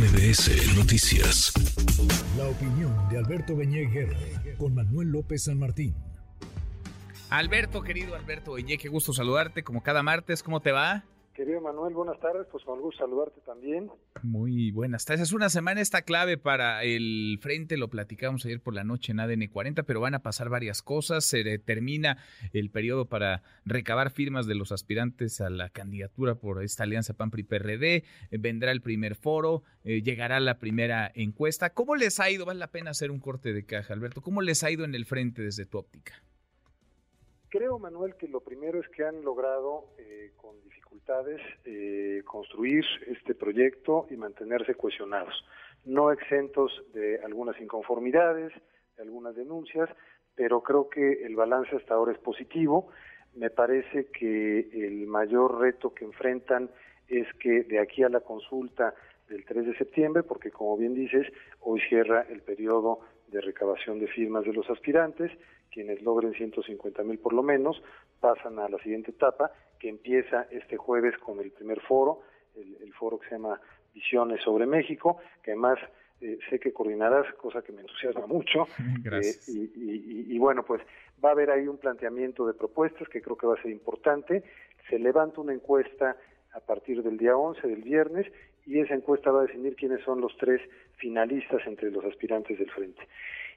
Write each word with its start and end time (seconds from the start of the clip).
MBS 0.00 0.76
Noticias. 0.78 1.52
La 2.38 2.48
opinión 2.48 2.96
de 3.10 3.18
Alberto 3.18 3.54
Beñé 3.54 3.86
con 4.56 4.74
Manuel 4.74 5.08
López 5.08 5.44
San 5.44 5.58
Martín. 5.58 5.94
Alberto, 7.28 7.82
querido 7.82 8.14
Alberto 8.14 8.54
Beñé, 8.54 8.78
qué 8.78 8.88
gusto 8.88 9.12
saludarte 9.12 9.62
como 9.62 9.82
cada 9.82 10.02
martes. 10.02 10.42
¿Cómo 10.42 10.60
te 10.60 10.72
va? 10.72 11.04
Querido 11.40 11.62
Manuel, 11.62 11.94
buenas 11.94 12.20
tardes, 12.20 12.46
pues 12.52 12.62
con 12.64 12.82
gusto 12.82 13.02
saludarte 13.02 13.40
también. 13.40 13.90
Muy 14.22 14.72
buenas 14.72 15.06
tardes. 15.06 15.22
Es 15.22 15.32
una 15.32 15.48
semana 15.48 15.80
esta 15.80 16.02
clave 16.02 16.36
para 16.36 16.84
el 16.84 17.38
frente, 17.40 17.78
lo 17.78 17.88
platicamos 17.88 18.44
ayer 18.44 18.60
por 18.60 18.74
la 18.74 18.84
noche 18.84 19.12
en 19.12 19.20
ADN 19.20 19.46
40, 19.46 19.84
pero 19.84 20.02
van 20.02 20.14
a 20.14 20.18
pasar 20.18 20.50
varias 20.50 20.82
cosas. 20.82 21.24
Se 21.24 21.58
termina 21.58 22.18
el 22.52 22.68
periodo 22.68 23.06
para 23.06 23.42
recabar 23.64 24.10
firmas 24.10 24.46
de 24.46 24.54
los 24.54 24.70
aspirantes 24.70 25.40
a 25.40 25.48
la 25.48 25.70
candidatura 25.70 26.34
por 26.34 26.62
esta 26.62 26.82
alianza 26.82 27.14
PAN-PRI-PRD. 27.14 27.96
Eh, 27.96 28.04
vendrá 28.38 28.70
el 28.70 28.82
primer 28.82 29.14
foro, 29.14 29.62
eh, 29.82 30.02
llegará 30.02 30.40
la 30.40 30.58
primera 30.58 31.10
encuesta. 31.14 31.70
¿Cómo 31.70 31.96
les 31.96 32.20
ha 32.20 32.30
ido? 32.30 32.44
Vale 32.44 32.60
la 32.60 32.70
pena 32.70 32.90
hacer 32.90 33.10
un 33.10 33.18
corte 33.18 33.54
de 33.54 33.64
caja, 33.64 33.94
Alberto. 33.94 34.20
¿Cómo 34.20 34.42
les 34.42 34.62
ha 34.62 34.70
ido 34.70 34.84
en 34.84 34.94
el 34.94 35.06
frente 35.06 35.40
desde 35.40 35.64
tu 35.64 35.78
óptica? 35.78 36.22
Creo, 37.50 37.80
Manuel, 37.80 38.14
que 38.14 38.28
lo 38.28 38.38
primero 38.40 38.78
es 38.78 38.88
que 38.90 39.04
han 39.04 39.24
logrado 39.24 39.86
eh, 39.98 40.30
con 40.36 40.62
dificultades 40.62 41.40
eh, 41.64 42.22
construir 42.24 42.84
este 43.08 43.34
proyecto 43.34 44.06
y 44.08 44.16
mantenerse 44.16 44.76
cohesionados, 44.76 45.34
no 45.84 46.12
exentos 46.12 46.70
de 46.94 47.18
algunas 47.24 47.60
inconformidades, 47.60 48.52
de 48.96 49.02
algunas 49.02 49.34
denuncias, 49.34 49.90
pero 50.36 50.62
creo 50.62 50.88
que 50.88 51.24
el 51.24 51.34
balance 51.34 51.74
hasta 51.74 51.94
ahora 51.94 52.12
es 52.12 52.18
positivo. 52.18 52.90
Me 53.34 53.50
parece 53.50 54.06
que 54.12 54.68
el 54.86 55.08
mayor 55.08 55.58
reto 55.58 55.92
que 55.92 56.04
enfrentan 56.04 56.70
es 57.08 57.26
que 57.40 57.64
de 57.64 57.80
aquí 57.80 58.04
a 58.04 58.08
la 58.08 58.20
consulta 58.20 58.94
del 59.28 59.44
3 59.44 59.66
de 59.66 59.76
septiembre, 59.76 60.22
porque 60.22 60.52
como 60.52 60.76
bien 60.76 60.94
dices, 60.94 61.26
hoy 61.62 61.80
cierra 61.88 62.24
el 62.30 62.42
periodo 62.42 63.00
de 63.26 63.40
recabación 63.40 63.98
de 63.98 64.06
firmas 64.06 64.44
de 64.44 64.52
los 64.52 64.70
aspirantes, 64.70 65.32
quienes 65.70 66.02
logren 66.02 66.34
150 66.34 67.02
mil 67.02 67.18
por 67.18 67.32
lo 67.32 67.42
menos 67.42 67.82
pasan 68.20 68.58
a 68.58 68.68
la 68.68 68.78
siguiente 68.78 69.10
etapa, 69.12 69.50
que 69.78 69.88
empieza 69.88 70.46
este 70.50 70.76
jueves 70.76 71.16
con 71.18 71.40
el 71.40 71.50
primer 71.52 71.80
foro, 71.80 72.22
el, 72.54 72.92
foro 72.92 73.18
que 73.18 73.28
se 73.28 73.34
llama 73.36 73.60
Visiones 73.94 74.42
sobre 74.42 74.66
México, 74.66 75.18
que 75.42 75.52
además 75.52 75.78
eh, 76.20 76.38
sé 76.50 76.58
que 76.58 76.72
coordinarás, 76.72 77.32
cosa 77.34 77.62
que 77.62 77.72
me 77.72 77.80
entusiasma 77.80 78.26
mucho. 78.26 78.66
Gracias. 79.02 79.48
Eh, 79.48 79.70
y, 79.74 80.34
y, 80.34 80.38
bueno, 80.38 80.64
pues 80.64 80.82
va 81.24 81.30
a 81.30 81.32
haber 81.32 81.50
ahí 81.50 81.66
un 81.66 81.78
planteamiento 81.78 82.46
de 82.46 82.54
propuestas 82.54 83.08
que 83.08 83.22
creo 83.22 83.36
que 83.36 83.46
va 83.46 83.54
a 83.54 83.62
ser 83.62 83.70
importante. 83.70 84.42
Se 84.88 84.98
levanta 84.98 85.40
una 85.40 85.54
encuesta 85.54 86.16
a 86.52 86.60
partir 86.60 87.02
del 87.02 87.16
día 87.16 87.36
11, 87.36 87.66
del 87.66 87.82
viernes, 87.82 88.26
y 88.66 88.80
esa 88.80 88.94
encuesta 88.94 89.30
va 89.30 89.40
a 89.40 89.46
definir 89.46 89.76
quiénes 89.76 90.02
son 90.04 90.20
los 90.20 90.36
tres 90.36 90.60
finalistas 90.96 91.60
entre 91.66 91.90
los 91.90 92.04
aspirantes 92.04 92.58
del 92.58 92.70
frente. 92.70 93.00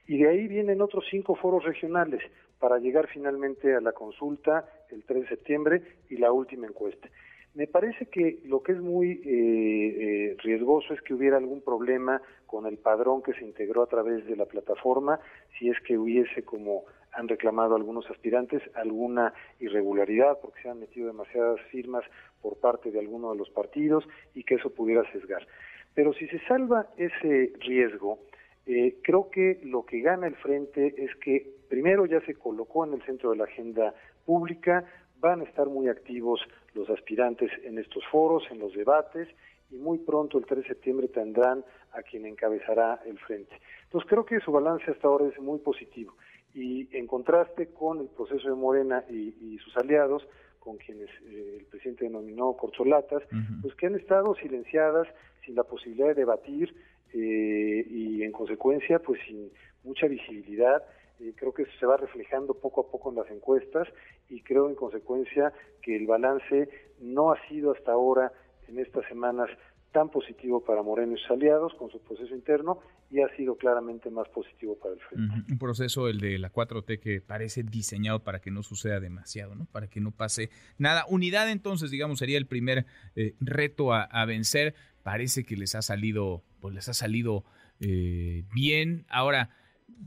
Y 0.07 0.17
de 0.17 0.29
ahí 0.29 0.47
vienen 0.47 0.81
otros 0.81 1.05
cinco 1.09 1.35
foros 1.35 1.63
regionales 1.63 2.21
para 2.59 2.77
llegar 2.77 3.07
finalmente 3.07 3.75
a 3.75 3.81
la 3.81 3.91
consulta 3.91 4.65
el 4.89 5.03
3 5.03 5.21
de 5.21 5.27
septiembre 5.27 5.81
y 6.09 6.17
la 6.17 6.31
última 6.31 6.67
encuesta. 6.67 7.09
Me 7.55 7.67
parece 7.67 8.07
que 8.07 8.39
lo 8.45 8.63
que 8.63 8.71
es 8.71 8.79
muy 8.79 9.11
eh, 9.11 9.21
eh, 9.25 10.37
riesgoso 10.39 10.93
es 10.93 11.01
que 11.01 11.13
hubiera 11.13 11.37
algún 11.37 11.61
problema 11.61 12.21
con 12.47 12.65
el 12.65 12.77
padrón 12.77 13.21
que 13.21 13.33
se 13.33 13.43
integró 13.43 13.83
a 13.83 13.87
través 13.87 14.25
de 14.25 14.35
la 14.35 14.45
plataforma, 14.45 15.19
si 15.57 15.69
es 15.69 15.79
que 15.81 15.97
hubiese, 15.97 16.43
como 16.43 16.85
han 17.11 17.27
reclamado 17.27 17.75
algunos 17.75 18.09
aspirantes, 18.09 18.63
alguna 18.73 19.33
irregularidad 19.59 20.39
porque 20.41 20.63
se 20.63 20.69
han 20.69 20.79
metido 20.79 21.07
demasiadas 21.07 21.61
firmas 21.69 22.03
por 22.41 22.57
parte 22.57 22.91
de 22.91 22.99
alguno 22.99 23.31
de 23.31 23.37
los 23.37 23.51
partidos 23.51 24.03
y 24.33 24.43
que 24.43 24.55
eso 24.55 24.71
pudiera 24.71 25.03
sesgar. 25.11 25.45
Pero 25.93 26.13
si 26.13 26.27
se 26.27 26.39
salva 26.47 26.87
ese 26.97 27.53
riesgo, 27.59 28.19
eh, 28.65 28.97
creo 29.03 29.29
que 29.29 29.59
lo 29.63 29.85
que 29.85 30.01
gana 30.01 30.27
el 30.27 30.35
frente 30.35 30.95
es 30.97 31.15
que 31.17 31.53
primero 31.69 32.05
ya 32.05 32.21
se 32.21 32.35
colocó 32.35 32.85
en 32.85 32.93
el 32.93 33.03
centro 33.03 33.31
de 33.31 33.37
la 33.37 33.43
agenda 33.43 33.93
pública, 34.25 34.85
van 35.19 35.41
a 35.41 35.43
estar 35.43 35.67
muy 35.67 35.89
activos 35.89 36.39
los 36.73 36.89
aspirantes 36.89 37.51
en 37.63 37.77
estos 37.77 38.03
foros, 38.11 38.43
en 38.51 38.59
los 38.59 38.73
debates, 38.73 39.27
y 39.69 39.77
muy 39.77 39.97
pronto, 39.97 40.37
el 40.37 40.45
3 40.45 40.61
de 40.61 40.67
septiembre, 40.67 41.07
tendrán 41.07 41.63
a 41.93 42.03
quien 42.03 42.25
encabezará 42.25 43.01
el 43.05 43.17
frente. 43.19 43.59
Entonces 43.83 44.09
creo 44.09 44.25
que 44.25 44.39
su 44.39 44.51
balance 44.51 44.89
hasta 44.89 45.07
ahora 45.07 45.27
es 45.27 45.39
muy 45.39 45.59
positivo. 45.59 46.15
Y 46.53 46.95
en 46.95 47.07
contraste 47.07 47.67
con 47.73 47.99
el 47.99 48.07
proceso 48.07 48.47
de 48.47 48.55
Morena 48.55 49.03
y, 49.09 49.57
sus 49.57 49.75
aliados, 49.77 50.27
con 50.59 50.77
quienes 50.77 51.09
eh, 51.25 51.57
el 51.59 51.65
presidente 51.65 52.05
denominó 52.05 52.53
corcholatas, 52.53 53.23
pues 53.61 53.75
que 53.75 53.87
han 53.87 53.95
estado 53.95 54.35
silenciadas, 54.35 55.07
sin 55.43 55.55
la 55.55 55.63
posibilidad 55.63 56.07
de 56.07 56.13
debatir, 56.13 56.73
eh, 57.13 57.85
y 57.89 58.23
en 58.23 58.31
consecuencia 58.31 58.99
pues 58.99 59.19
sin 59.27 59.51
mucha 59.83 60.07
visibilidad. 60.07 60.83
Eh, 61.19 61.33
creo 61.35 61.53
que 61.53 61.63
eso 61.63 61.71
se 61.79 61.85
va 61.85 61.97
reflejando 61.97 62.55
poco 62.55 62.81
a 62.81 62.91
poco 62.91 63.09
en 63.11 63.17
las 63.17 63.29
encuestas 63.29 63.87
y 64.29 64.41
creo 64.41 64.69
en 64.69 64.75
consecuencia 64.75 65.53
que 65.81 65.95
el 65.95 66.07
balance 66.07 66.69
no 66.99 67.31
ha 67.31 67.47
sido 67.47 67.71
hasta 67.71 67.91
ahora 67.91 68.31
en 68.67 68.79
estas 68.79 69.05
semanas 69.07 69.49
tan 69.91 70.09
positivo 70.09 70.65
para 70.65 70.81
Moreno 70.81 71.13
y 71.13 71.17
sus 71.19 71.31
aliados 71.31 71.73
con 71.75 71.89
su 71.91 71.99
proceso 72.01 72.33
interno 72.33 72.79
y 73.11 73.21
ha 73.21 73.27
sido 73.37 73.55
claramente 73.55 74.09
más 74.09 74.27
positivo 74.29 74.75
para 74.79 74.95
el 74.95 74.99
frente. 75.01 75.51
Un 75.51 75.59
proceso, 75.59 76.09
el 76.09 76.19
de 76.19 76.39
la 76.39 76.51
4T, 76.51 76.99
que 76.99 77.21
parece 77.21 77.61
diseñado 77.61 78.23
para 78.23 78.39
que 78.39 78.49
no 78.49 78.63
suceda 78.63 78.99
demasiado, 78.99 79.53
¿no? 79.53 79.65
Para 79.65 79.87
que 79.87 80.01
no 80.01 80.09
pase 80.11 80.49
nada. 80.79 81.05
Unidad, 81.07 81.49
entonces, 81.51 81.91
digamos, 81.91 82.17
sería 82.17 82.39
el 82.39 82.47
primer 82.47 82.87
eh, 83.15 83.35
reto 83.39 83.93
a, 83.93 84.01
a 84.01 84.25
vencer 84.25 84.73
parece 85.03 85.43
que 85.43 85.55
les 85.55 85.75
ha 85.75 85.81
salido, 85.81 86.43
pues 86.59 86.73
les 86.73 86.89
ha 86.89 86.93
salido 86.93 87.43
eh, 87.79 88.45
bien. 88.53 89.05
Ahora, 89.09 89.49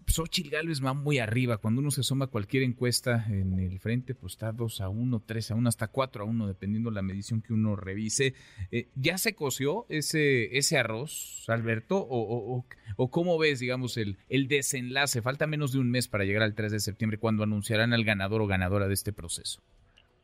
Xochitl 0.06 0.50
Gálvez 0.50 0.84
va 0.84 0.94
muy 0.94 1.18
arriba. 1.18 1.58
Cuando 1.58 1.80
uno 1.80 1.90
se 1.90 2.02
suma 2.02 2.28
cualquier 2.28 2.62
encuesta 2.62 3.24
en 3.28 3.58
el 3.58 3.78
frente, 3.80 4.14
pues 4.14 4.34
está 4.34 4.52
2 4.52 4.80
a 4.80 4.88
1, 4.88 5.22
3 5.24 5.50
a 5.50 5.54
1, 5.54 5.68
hasta 5.68 5.88
4 5.88 6.24
a 6.24 6.26
1, 6.26 6.46
dependiendo 6.46 6.90
la 6.90 7.02
medición 7.02 7.42
que 7.42 7.52
uno 7.52 7.76
revise. 7.76 8.34
Eh, 8.70 8.88
¿Ya 8.94 9.18
se 9.18 9.34
coció 9.34 9.86
ese, 9.88 10.56
ese 10.56 10.78
arroz, 10.78 11.44
Alberto? 11.48 11.98
O, 11.98 12.64
o, 12.96 13.10
cómo 13.10 13.38
ves, 13.38 13.60
digamos, 13.60 13.96
el, 13.96 14.18
el 14.28 14.48
desenlace? 14.48 15.22
Falta 15.22 15.46
menos 15.46 15.72
de 15.72 15.80
un 15.80 15.90
mes 15.90 16.08
para 16.08 16.24
llegar 16.24 16.42
al 16.42 16.54
3 16.54 16.72
de 16.72 16.80
septiembre, 16.80 17.18
cuando 17.18 17.42
anunciarán 17.42 17.92
al 17.92 18.04
ganador 18.04 18.42
o 18.42 18.46
ganadora 18.46 18.88
de 18.88 18.94
este 18.94 19.12
proceso. 19.12 19.62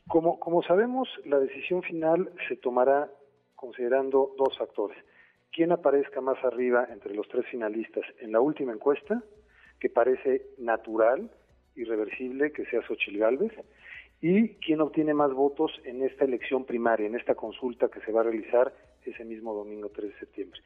Como, 0.08 0.38
como 0.40 0.62
sabemos, 0.62 1.08
la 1.24 1.38
decisión 1.38 1.82
final 1.82 2.30
se 2.48 2.56
tomará 2.56 3.08
considerando 3.62 4.34
dos 4.36 4.58
factores. 4.58 4.98
Quién 5.52 5.70
aparezca 5.70 6.20
más 6.20 6.42
arriba 6.42 6.88
entre 6.90 7.14
los 7.14 7.28
tres 7.28 7.46
finalistas 7.46 8.04
en 8.18 8.32
la 8.32 8.40
última 8.40 8.72
encuesta, 8.72 9.22
que 9.78 9.88
parece 9.88 10.46
natural, 10.58 11.30
irreversible, 11.76 12.50
que 12.50 12.64
sea 12.66 12.82
Xochil 12.82 13.18
Gálvez, 13.18 13.52
y 14.20 14.54
quién 14.56 14.80
obtiene 14.80 15.14
más 15.14 15.32
votos 15.32 15.70
en 15.84 16.02
esta 16.02 16.24
elección 16.24 16.64
primaria, 16.64 17.06
en 17.06 17.14
esta 17.14 17.36
consulta 17.36 17.88
que 17.88 18.00
se 18.00 18.10
va 18.10 18.22
a 18.22 18.24
realizar 18.24 18.74
ese 19.04 19.24
mismo 19.24 19.54
domingo 19.54 19.90
3 19.90 20.12
de 20.12 20.18
septiembre. 20.18 20.60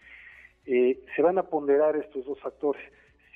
Eh, 0.65 1.05
se 1.15 1.21
van 1.21 1.37
a 1.37 1.43
ponderar 1.43 1.97
estos 1.97 2.25
dos 2.25 2.41
factores 2.41 2.83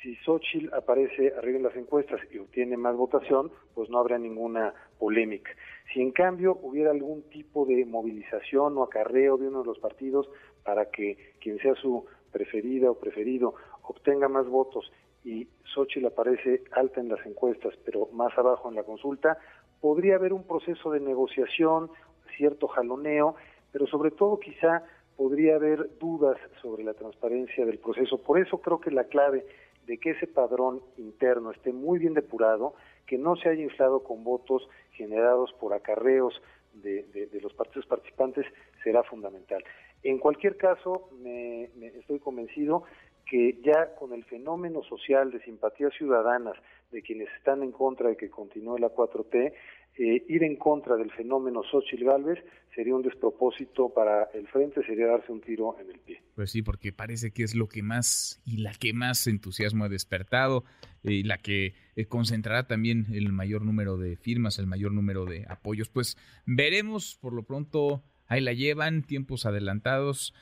si 0.03 0.17
Xochitl 0.17 0.73
aparece 0.75 1.33
arriba 1.37 1.59
en 1.59 1.65
las 1.65 1.77
encuestas 1.77 2.21
y 2.31 2.39
obtiene 2.39 2.77
más 2.77 2.97
votación, 2.97 3.51
pues 3.75 3.91
no 3.91 3.99
habrá 3.99 4.19
ninguna 4.19 4.75
polémica. 4.99 5.51
Si 5.93 6.01
en 6.01 6.11
cambio 6.13 6.59
hubiera 6.63 6.91
algún 6.91 7.23
tipo 7.31 7.67
de 7.67 7.85
movilización 7.85 8.79
o 8.79 8.83
acarreo 8.83 9.37
de 9.37 9.49
uno 9.49 9.61
de 9.61 9.67
los 9.67 9.79
partidos 9.79 10.29
para 10.65 10.91
que 10.91 11.35
quien 11.41 11.59
sea 11.59 11.75
su 11.75 12.07
preferida 12.33 12.91
o 12.91 12.99
preferido 12.99 13.55
obtenga 13.83 14.29
más 14.29 14.47
votos 14.47 14.91
y 15.25 15.49
Xochitl 15.75 16.07
aparece 16.07 16.63
alta 16.73 17.01
en 17.01 17.09
las 17.09 17.25
encuestas, 17.27 17.75
pero 17.85 18.09
más 18.13 18.37
abajo 18.39 18.71
en 18.71 18.77
la 18.77 18.85
consulta, 18.85 19.39
podría 19.81 20.17
haber 20.17 20.33
un 20.33 20.45
proceso 20.45 20.91
de 20.91 21.01
negociación, 21.01 21.91
cierto 22.37 22.69
jaloneo, 22.69 23.35
pero 23.73 23.87
sobre 23.87 24.11
todo 24.13 24.39
quizá 24.39 24.83
podría 25.17 25.57
haber 25.57 25.99
dudas 25.99 26.39
sobre 26.63 26.85
la 26.85 26.95
transparencia 26.95 27.67
del 27.67 27.79
proceso. 27.79 28.23
Por 28.23 28.41
eso 28.41 28.59
creo 28.59 28.81
que 28.81 28.91
la 28.91 29.05
clave 29.05 29.45
de 29.87 29.99
que 29.99 30.11
ese 30.11 30.27
padrón 30.27 30.83
interno 30.97 31.51
esté 31.51 31.73
muy 31.73 31.99
bien 31.99 32.15
depurado, 32.15 32.75
que 33.07 33.19
no 33.19 33.37
se 33.37 33.49
haya 33.49 33.63
inflado 33.63 34.03
con 34.03 34.23
votos 34.25 34.69
generados 34.93 35.53
por 35.61 35.75
acarreos 35.75 36.41
de, 36.75 37.29
los 37.43 37.53
partidos 37.55 37.87
participantes, 37.87 38.47
será 38.85 39.03
fundamental. 39.03 39.65
En 40.03 40.19
cualquier 40.19 40.57
caso, 40.57 41.09
me, 41.21 41.65
estoy 41.99 42.21
convencido 42.21 42.85
que 43.27 43.59
ya 43.63 43.95
con 43.97 44.13
el 44.13 44.25
fenómeno 44.25 44.83
social 44.83 45.31
de 45.31 45.41
simpatías 45.43 45.93
ciudadanas 45.95 46.57
de 46.91 47.03
quienes 47.03 47.29
están 47.37 47.63
en 47.63 47.73
contra 47.73 48.09
de 48.09 48.17
que 48.17 48.31
continúe 48.31 48.79
la 48.79 48.93
4T, 48.93 49.53
eh, 49.97 50.25
ir 50.29 50.43
en 50.45 50.57
contra 50.57 50.97
del 50.97 51.11
fenómeno 51.11 51.63
Xochitl 51.63 52.05
Galvez 52.05 52.39
sería 52.75 52.95
un 52.95 53.03
despropósito 53.03 53.93
para 53.93 54.31
el 54.35 54.47
frente, 54.49 54.85
sería 54.85 55.07
darse 55.07 55.33
un 55.33 55.41
tiro 55.41 55.77
en 55.81 55.91
el 55.91 55.99
pie. 55.99 56.23
Pues 56.35 56.51
sí, 56.53 56.63
porque 56.63 56.93
parece 56.93 57.33
que 57.33 57.43
es 57.43 57.55
lo 57.55 57.69
que 57.69 57.83
más 57.83 58.41
y 58.45 58.59
la 58.59 58.73
que 58.73 58.93
más 58.93 59.27
entusiasmo 59.27 59.85
ha 59.85 59.89
despertado 59.89 60.65
eh, 61.03 61.13
y 61.13 61.23
la 61.23 61.39
que 61.39 61.75
eh, 61.97 62.07
concentrará 62.07 62.67
también 62.67 63.07
el 63.13 63.33
mayor 63.33 63.65
número 63.65 63.97
de 63.97 64.17
firmas, 64.17 64.59
el 64.59 64.67
mayor 64.67 64.93
número 64.93 65.25
de 65.25 65.45
apoyos. 65.49 65.89
Pues 65.89 66.17
veremos, 66.47 67.19
por 67.21 67.33
lo 67.33 67.43
pronto 67.43 68.03
ahí 68.27 68.41
la 68.41 68.53
llevan, 68.53 69.03
tiempos 69.03 69.45
adelantados, 69.45 70.35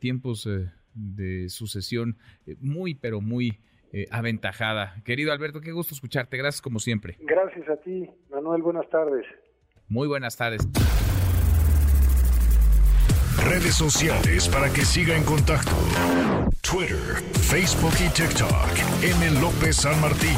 tiempos 0.00 0.48
de 0.98 1.48
sucesión 1.48 2.18
eh, 2.46 2.56
muy, 2.60 2.94
pero 2.94 3.20
muy 3.20 3.60
eh, 3.92 4.06
aventajada. 4.10 4.94
Querido 5.04 5.32
Alberto, 5.32 5.60
qué 5.60 5.72
gusto 5.72 5.94
escucharte. 5.94 6.36
Gracias 6.36 6.62
como 6.62 6.78
siempre. 6.78 7.16
Gracias 7.20 7.68
a 7.68 7.76
ti, 7.76 8.08
Manuel. 8.30 8.62
Buenas 8.62 8.88
tardes. 8.90 9.24
Muy 9.88 10.06
buenas 10.08 10.36
tardes. 10.36 10.66
Redes 13.44 13.74
sociales 13.74 14.48
para 14.48 14.70
que 14.70 14.82
siga 14.82 15.16
en 15.16 15.24
contacto: 15.24 15.72
Twitter, 16.60 17.22
Facebook 17.32 17.94
y 18.04 18.12
TikTok. 18.12 19.02
M. 19.02 19.40
López 19.40 19.76
San 19.76 19.98
Martín. 20.00 20.36